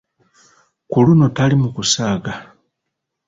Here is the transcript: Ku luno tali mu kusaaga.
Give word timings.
Ku 0.89 0.97
luno 1.05 1.25
tali 1.37 1.55
mu 1.61 1.69
kusaaga. 1.75 2.33